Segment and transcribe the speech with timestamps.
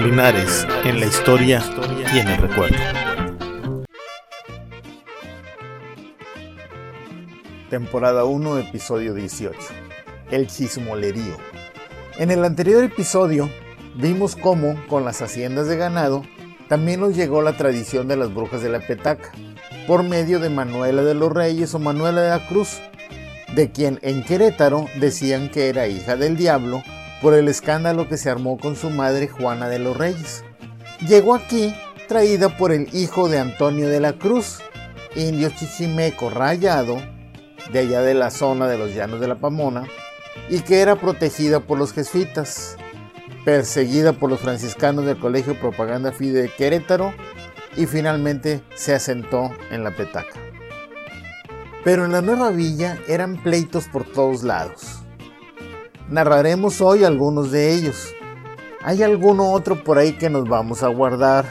[0.00, 1.60] Linares en la historia
[2.14, 2.76] y en el recuerdo.
[7.68, 9.58] Temporada 1, episodio 18.
[10.30, 11.36] El chismolerío.
[12.16, 13.50] En el anterior episodio
[13.96, 16.22] vimos cómo, con las haciendas de ganado,
[16.68, 19.32] también nos llegó la tradición de las brujas de la petaca,
[19.88, 22.78] por medio de Manuela de los Reyes o Manuela de la Cruz,
[23.52, 26.84] de quien en Querétaro decían que era hija del diablo
[27.22, 30.44] por el escándalo que se armó con su madre Juana de los Reyes.
[31.06, 31.74] Llegó aquí
[32.08, 34.60] traída por el hijo de Antonio de la Cruz,
[35.14, 37.02] indio chichimeco rayado,
[37.72, 39.86] de allá de la zona de los llanos de la Pamona,
[40.48, 42.76] y que era protegida por los jesuitas,
[43.44, 47.12] perseguida por los franciscanos del Colegio Propaganda Fide de Querétaro
[47.76, 50.40] y finalmente se asentó en la petaca.
[51.84, 54.97] Pero en la nueva villa eran pleitos por todos lados.
[56.10, 58.14] Narraremos hoy algunos de ellos.
[58.82, 61.44] Hay alguno otro por ahí que nos vamos a guardar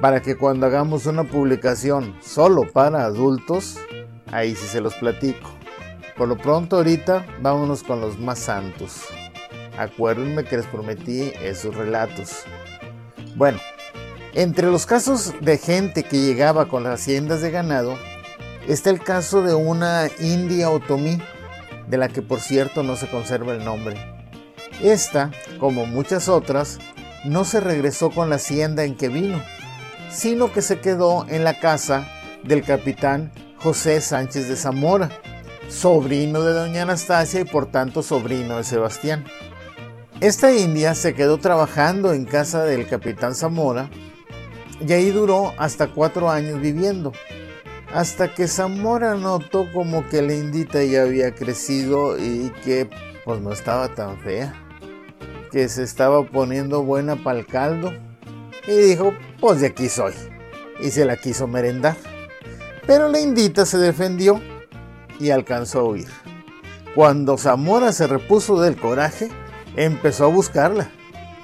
[0.00, 3.78] para que cuando hagamos una publicación solo para adultos,
[4.32, 5.48] ahí sí se los platico.
[6.16, 9.02] Por lo pronto ahorita vámonos con los más santos.
[9.78, 12.42] Acuérdenme que les prometí esos relatos.
[13.36, 13.60] Bueno,
[14.32, 17.96] entre los casos de gente que llegaba con las haciendas de ganado,
[18.66, 21.20] está el caso de una india otomí
[21.88, 23.96] de la que por cierto no se conserva el nombre.
[24.82, 26.78] Esta, como muchas otras,
[27.24, 29.40] no se regresó con la hacienda en que vino,
[30.10, 32.06] sino que se quedó en la casa
[32.42, 35.10] del capitán José Sánchez de Zamora,
[35.68, 39.24] sobrino de doña Anastasia y por tanto sobrino de Sebastián.
[40.20, 43.88] Esta india se quedó trabajando en casa del capitán Zamora
[44.86, 47.12] y ahí duró hasta cuatro años viviendo,
[47.94, 52.90] hasta que Zamora notó como que la indita ya había crecido y que
[53.24, 54.52] pues no estaba tan fea,
[55.52, 57.92] que se estaba poniendo buena para el caldo
[58.66, 60.12] y dijo pues de aquí soy
[60.80, 61.96] y se la quiso merendar.
[62.84, 64.42] Pero la indita se defendió
[65.20, 66.08] y alcanzó a huir.
[66.96, 69.30] Cuando Zamora se repuso del coraje,
[69.76, 70.90] empezó a buscarla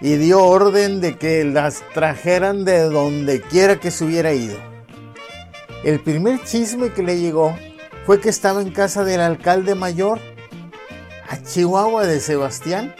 [0.00, 4.77] y dio orden de que las trajeran de donde quiera que se hubiera ido.
[5.84, 7.56] El primer chisme que le llegó
[8.04, 10.18] fue que estaba en casa del alcalde mayor,
[11.28, 12.94] a Chihuahua de Sebastián.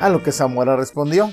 [0.00, 1.30] A lo que Zamora respondió,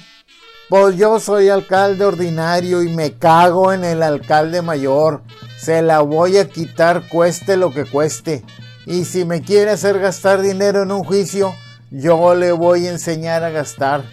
[0.69, 5.21] pues yo soy alcalde ordinario y me cago en el alcalde mayor.
[5.59, 8.43] Se la voy a quitar cueste lo que cueste.
[8.85, 11.53] Y si me quiere hacer gastar dinero en un juicio,
[11.91, 14.03] yo le voy a enseñar a gastar.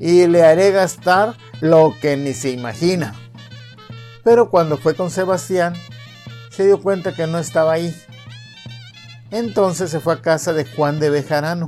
[0.00, 3.14] Y le haré gastar lo que ni se imagina.
[4.28, 5.72] Pero cuando fue con Sebastián,
[6.50, 7.96] se dio cuenta que no estaba ahí.
[9.30, 11.64] Entonces se fue a casa de Juan de Bejarano,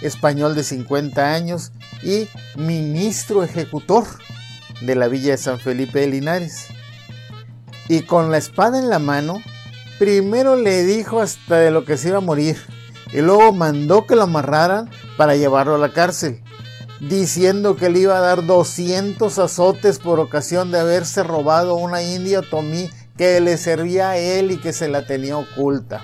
[0.00, 1.70] español de 50 años
[2.02, 4.04] y ministro ejecutor
[4.80, 6.66] de la villa de San Felipe de Linares.
[7.88, 9.40] Y con la espada en la mano,
[10.00, 12.56] primero le dijo hasta de lo que se iba a morir
[13.12, 16.42] y luego mandó que lo amarraran para llevarlo a la cárcel
[17.02, 22.40] diciendo que le iba a dar 200 azotes por ocasión de haberse robado una india
[22.40, 26.00] otomí que le servía a él y que se la tenía oculta.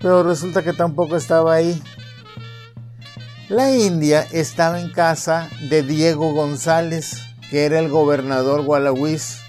[0.00, 1.80] Pero resulta que tampoco estaba ahí.
[3.48, 7.18] La india estaba en casa de Diego González,
[7.50, 9.40] que era el gobernador gualagüís,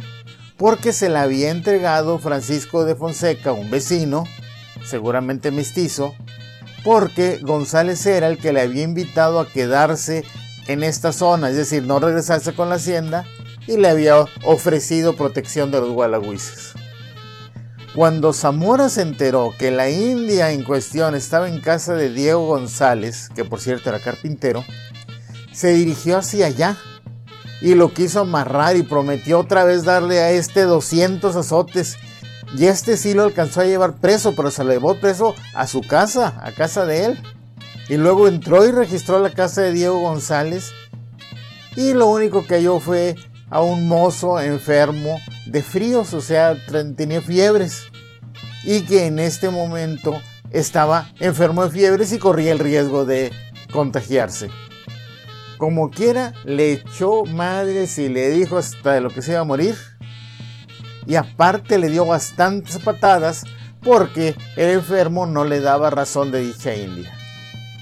[0.58, 4.26] porque se la había entregado Francisco de Fonseca, un vecino,
[4.84, 6.14] seguramente mestizo,
[6.84, 10.24] porque González era el que le había invitado a quedarse
[10.68, 13.26] en esta zona, es decir, no regresarse con la hacienda,
[13.68, 16.74] y le había ofrecido protección de los gualagüises.
[17.96, 23.30] Cuando Zamora se enteró que la India en cuestión estaba en casa de Diego González,
[23.36, 24.64] que por cierto era carpintero,
[25.52, 26.78] se dirigió hacia allá
[27.62, 31.98] y lo quiso amarrar y prometió otra vez darle a este 200 azotes
[32.56, 35.81] y este sí lo alcanzó a llevar preso, pero se lo llevó preso a su
[35.81, 37.19] casa, a casa de él.
[37.90, 40.72] Y luego entró y registró la casa de Diego González.
[41.76, 43.16] Y lo único que halló fue
[43.49, 46.55] a un mozo enfermo de fríos, o sea,
[46.96, 47.84] tenía fiebres.
[48.64, 50.20] Y que en este momento
[50.52, 53.32] estaba enfermo de fiebres y corría el riesgo de
[53.72, 54.49] contagiarse.
[55.58, 59.46] Como quiera, le echó madres y le dijo hasta de lo que se iba a
[59.46, 59.76] morir
[61.08, 63.44] y aparte le dio bastantes patadas
[63.82, 67.14] porque el enfermo no le daba razón de dicha india.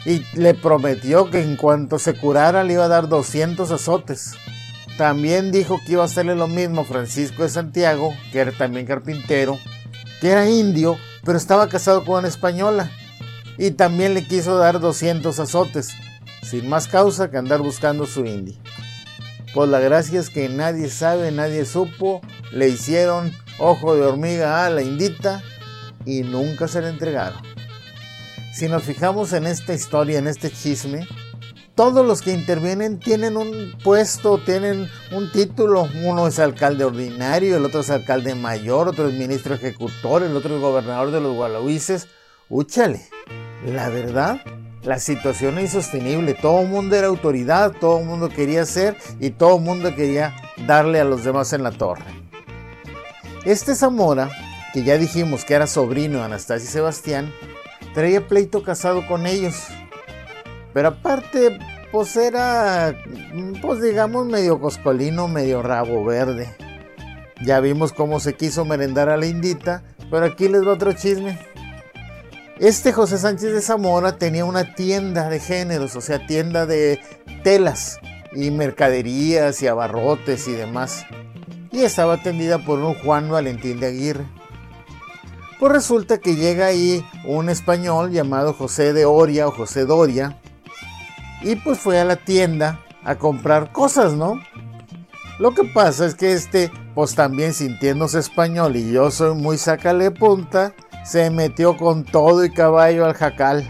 [0.05, 4.33] Y le prometió que en cuanto se curara le iba a dar 200 azotes.
[4.97, 9.57] También dijo que iba a hacerle lo mismo Francisco de Santiago, que era también carpintero,
[10.21, 12.91] que era indio, pero estaba casado con una española.
[13.57, 15.95] Y también le quiso dar 200 azotes,
[16.43, 18.55] sin más causa que andar buscando su india.
[19.55, 24.69] Pues la gracia es que nadie sabe, nadie supo, le hicieron ojo de hormiga a
[24.69, 25.43] la indita
[26.05, 27.41] y nunca se le entregaron.
[28.53, 31.07] Si nos fijamos en esta historia, en este chisme,
[31.75, 35.89] todos los que intervienen tienen un puesto, tienen un título.
[36.05, 40.55] Uno es alcalde ordinario, el otro es alcalde mayor, otro es ministro ejecutor, el otro
[40.55, 42.07] es gobernador de los Gualahuises.
[42.47, 43.01] Úchale,
[43.65, 44.39] la verdad,
[44.83, 46.33] la situación es insostenible.
[46.33, 50.33] Todo el mundo era autoridad, todo el mundo quería ser y todo el mundo quería
[50.65, 52.24] darle a los demás en la torre.
[53.45, 54.29] Este Zamora,
[54.73, 57.33] que ya dijimos que era sobrino de Anastasia y Sebastián,
[57.93, 59.55] traía pleito casado con ellos
[60.75, 61.57] pero aparte,
[61.93, 62.93] pues era,
[63.61, 66.53] pues digamos, medio coscolino, medio rabo verde.
[67.45, 71.39] Ya vimos cómo se quiso merendar a la indita, pero aquí les va otro chisme.
[72.59, 76.99] Este José Sánchez de Zamora tenía una tienda de géneros, o sea, tienda de
[77.41, 77.97] telas
[78.33, 81.05] y mercaderías y abarrotes y demás.
[81.75, 84.25] Y estaba atendida por un Juan Valentín de Aguirre.
[85.59, 90.39] Pues resulta que llega ahí un español llamado José de Oria o José Doria,
[91.41, 94.41] y pues fue a la tienda a comprar cosas, ¿no?
[95.37, 100.11] Lo que pasa es que este, pues también sintiéndose español y yo soy muy sacale
[100.11, 100.73] punta,
[101.03, 103.69] se metió con todo y caballo al jacal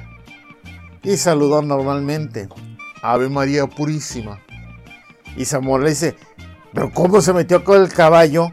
[1.01, 2.49] y saludó normalmente.
[3.01, 4.39] Ave María Purísima.
[5.35, 6.15] Y Zamora le dice,
[6.75, 8.51] pero ¿cómo se metió con el caballo?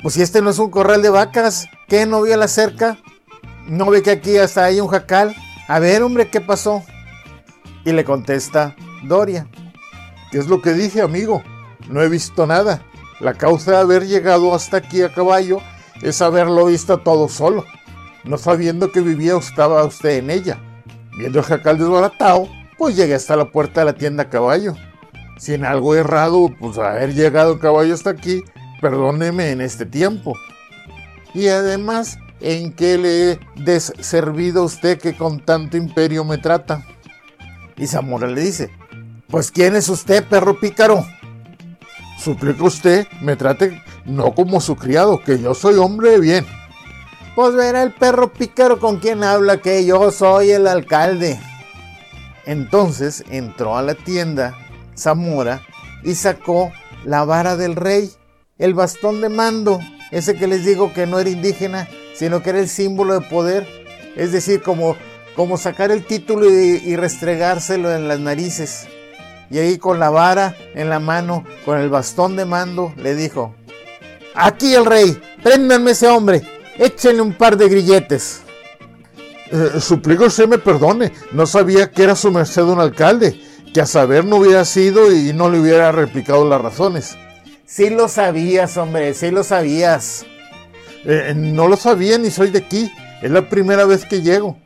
[0.00, 2.96] Pues si este no es un corral de vacas, ¿qué no vio la cerca?
[3.66, 5.34] ¿No ve que aquí hasta hay un jacal?
[5.66, 6.84] A ver, hombre, ¿qué pasó?
[7.84, 9.48] Y le contesta Doria.
[10.30, 11.42] ¿Qué es lo que dije, amigo?
[11.88, 12.82] No he visto nada.
[13.18, 15.58] La causa de haber llegado hasta aquí a caballo
[16.02, 17.64] es haberlo visto todo solo,
[18.24, 20.60] no sabiendo que vivía o estaba usted en ella.
[21.18, 22.48] Viendo el jacal desbaratado,
[22.78, 24.76] pues llegué hasta la puerta de la tienda a caballo.
[25.36, 28.42] Si en algo errado, pues haber llegado a caballo hasta aquí,
[28.80, 30.34] perdóneme en este tiempo.
[31.34, 36.84] Y además, ¿en qué le he deservido a usted que con tanto imperio me trata?
[37.76, 38.70] Y Zamora le dice,
[39.28, 41.04] pues ¿quién es usted, perro pícaro?
[42.18, 46.46] Suplico usted me trate no como su criado, que yo soy hombre de bien.
[47.34, 51.38] Pues verá el perro pícaro con quien habla que yo soy el alcalde.
[52.46, 54.56] Entonces entró a la tienda
[54.96, 55.62] Zamora
[56.02, 56.72] y sacó
[57.04, 58.10] la vara del rey,
[58.58, 62.60] el bastón de mando, ese que les digo que no era indígena, sino que era
[62.60, 63.66] el símbolo de poder,
[64.16, 64.96] es decir, como
[65.36, 68.88] como sacar el título y, restregárselo en las narices.
[69.50, 73.54] Y ahí con la vara en la mano, con el bastón de mando, le dijo,
[74.34, 76.42] aquí el rey, préndanme ese hombre,
[76.78, 78.40] échenle un par de grilletes.
[79.52, 83.38] Eh, suplico usted me perdone, no sabía que era su merced un alcalde,
[83.76, 87.18] que a saber no hubiera sido y no le hubiera replicado las razones.
[87.66, 90.24] Sí lo sabías, hombre, sí lo sabías.
[91.04, 92.90] Eh, no lo sabía ni soy de aquí,
[93.20, 94.56] es la primera vez que llego.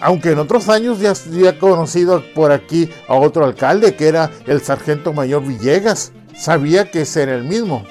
[0.00, 4.60] Aunque en otros años ya había conocido por aquí a otro alcalde, que era el
[4.60, 6.12] sargento mayor Villegas.
[6.38, 7.84] Sabía que ese era el mismo.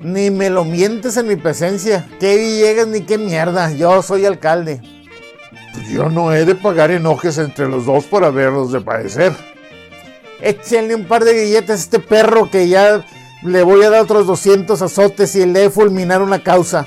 [0.00, 2.08] Ni me lo mientes en mi presencia.
[2.18, 3.70] ¿Qué Villegas ni qué mierda?
[3.70, 4.82] Yo soy alcalde.
[5.74, 9.51] Pues yo no he de pagar enojes entre los dos por haberlos de padecer.
[10.42, 13.06] Échenle un par de grilletes a este perro que ya
[13.42, 16.86] le voy a dar otros 200 azotes y le he fulminar una causa.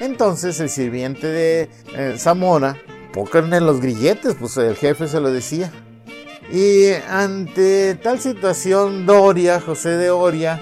[0.00, 2.76] Entonces el sirviente de eh, Zamora
[3.12, 5.70] pónganle los grilletes, pues el jefe se lo decía.
[6.52, 10.60] Y ante tal situación, Doria, José de Oria,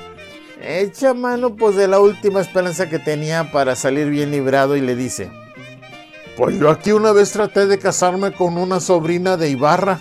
[0.62, 4.96] echa mano pues de la última esperanza que tenía para salir bien librado y le
[4.96, 5.30] dice,
[6.36, 10.00] pues yo aquí una vez traté de casarme con una sobrina de Ibarra.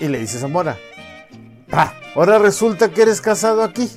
[0.00, 0.78] Y le dice Zamora,
[1.72, 3.90] ah, ahora resulta que eres casado aquí.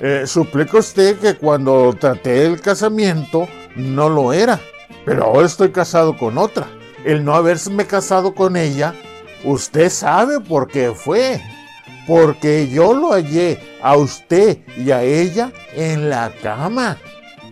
[0.00, 4.58] Eh, suplico usted que cuando traté el casamiento no lo era
[5.04, 6.66] pero ahora estoy casado con otra.
[7.04, 8.94] El no haberme casado con ella,
[9.44, 11.40] usted sabe por qué fue.
[12.06, 16.96] Porque yo lo hallé a usted y a ella en la cama.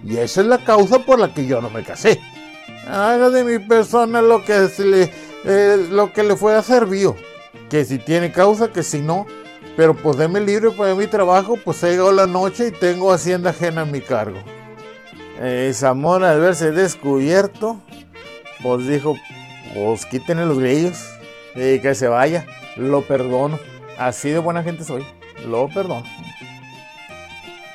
[0.04, 2.20] Y esa es la causa por la que yo no me casé.
[2.88, 5.12] Haga de mi persona lo que, le,
[5.44, 7.10] eh, lo que le fue a servir.
[7.70, 9.26] Que si tiene causa, que si no.
[9.76, 13.50] Pero pues déme libre para mi trabajo, pues he llegado la noche y tengo hacienda
[13.50, 14.38] ajena a mi cargo.
[15.40, 17.80] Eh, Zamora al verse descubierto,
[18.60, 19.14] pues dijo,
[19.74, 20.98] pues quítenle los grillos
[21.54, 22.44] y que se vaya.
[22.76, 23.58] Lo perdono.
[23.98, 25.04] Así de buena gente soy.
[25.46, 26.04] Lo perdono.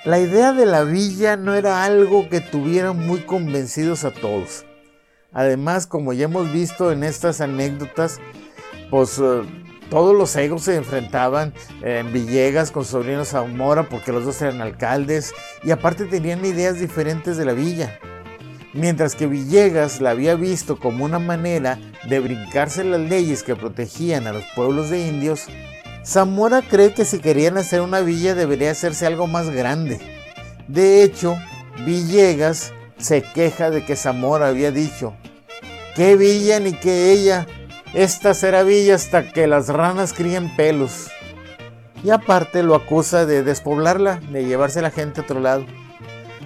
[0.03, 4.65] La idea de la villa no era algo que tuvieran muy convencidos a todos.
[5.31, 8.19] Además, como ya hemos visto en estas anécdotas,
[8.89, 9.43] pues eh,
[9.93, 15.33] todos los egos se enfrentaban en Villegas con sobrino Zamora porque los dos eran alcaldes
[15.63, 17.99] y aparte tenían ideas diferentes de la villa.
[18.73, 21.77] Mientras que Villegas la había visto como una manera
[22.09, 25.45] de brincarse las leyes que protegían a los pueblos de indios,
[26.03, 29.99] Zamora cree que si querían hacer una villa debería hacerse algo más grande.
[30.67, 31.37] De hecho,
[31.85, 35.13] Villegas se queja de que Zamora había dicho,
[35.95, 37.45] ¿qué villa ni qué ella?
[37.93, 41.11] Esta será villa hasta que las ranas críen pelos.
[42.03, 45.65] Y aparte lo acusa de despoblarla, de llevarse la gente a otro lado.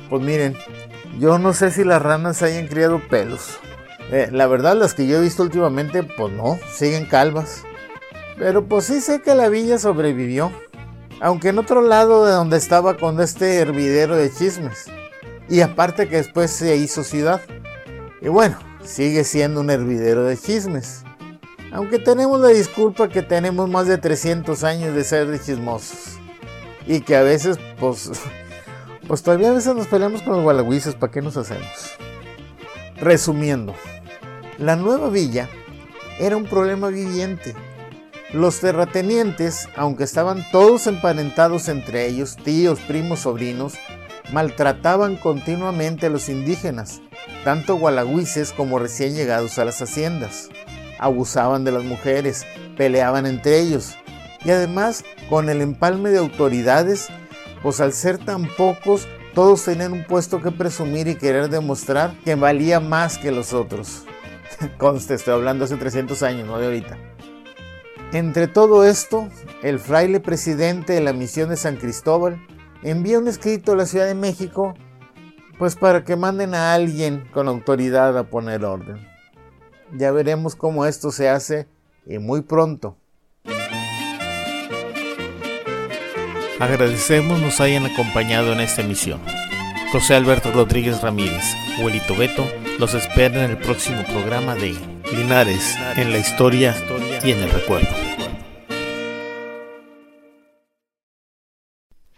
[0.10, 0.58] Pues miren,
[1.20, 3.60] yo no sé si las ranas hayan criado pelos.
[4.12, 7.64] Eh, la verdad, las que yo he visto últimamente, pues no, siguen calvas.
[8.38, 10.52] Pero pues sí sé que la villa sobrevivió.
[11.22, 14.86] Aunque en otro lado de donde estaba con este hervidero de chismes.
[15.50, 17.42] Y aparte que después se hizo ciudad.
[18.22, 21.07] Y bueno, sigue siendo un hervidero de chismes.
[21.72, 26.18] Aunque tenemos la disculpa que tenemos más de 300 años de ser de chismosos.
[26.86, 28.10] Y que a veces, pues,
[29.08, 31.68] pues todavía a veces nos peleamos con los gualagüises, ¿para qué nos hacemos?
[32.98, 33.76] Resumiendo,
[34.58, 35.50] la nueva villa
[36.20, 37.54] era un problema viviente.
[38.34, 43.76] Los terratenientes, aunque estaban todos emparentados entre ellos, tíos, primos, sobrinos,
[44.32, 47.02] maltrataban continuamente a los indígenas,
[47.44, 50.50] tanto gualagüises como recién llegados a las haciendas
[51.00, 53.96] abusaban de las mujeres, peleaban entre ellos.
[54.44, 57.10] Y además, con el empalme de autoridades,
[57.62, 62.36] pues al ser tan pocos, todos tenían un puesto que presumir y querer demostrar que
[62.36, 64.04] valía más que los otros.
[64.78, 66.98] Conste, estoy hablando hace 300 años, no de ahorita.
[68.14, 69.28] Entre todo esto,
[69.64, 72.42] el fraile presidente de la misión de San Cristóbal
[72.82, 74.76] envía un escrito a la Ciudad de México,
[75.60, 79.07] pues para que manden a alguien con autoridad a poner orden.
[79.94, 81.68] Ya veremos cómo esto se hace
[82.06, 82.98] y muy pronto.
[86.60, 89.22] Agradecemos nos hayan acompañado en esta emisión.
[89.92, 91.44] José Alberto Rodríguez Ramírez,
[91.82, 92.46] Huelito Beto,
[92.80, 94.76] los espera en el próximo programa de
[95.16, 96.76] Linares, en la historia
[97.24, 98.07] y en el recuerdo.